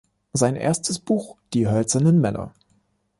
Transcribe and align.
Sein 0.33 0.55
erstes 0.55 0.97
Buch 0.97 1.37
"Die 1.53 1.67
hölzernen 1.67 2.19
Männer. 2.19 2.55